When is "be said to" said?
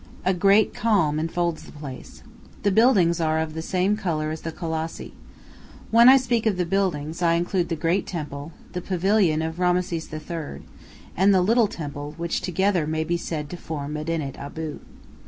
13.03-13.57